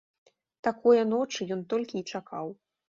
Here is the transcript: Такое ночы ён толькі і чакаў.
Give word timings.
Такое 0.69 1.03
ночы 1.13 1.49
ён 1.59 1.65
толькі 1.77 1.95
і 2.05 2.07
чакаў. 2.11 2.47